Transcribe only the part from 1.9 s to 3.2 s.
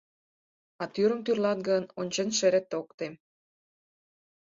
ончен шерет ок тем!